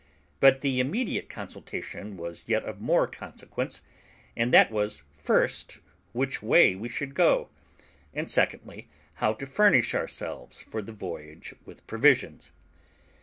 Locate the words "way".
6.41-6.73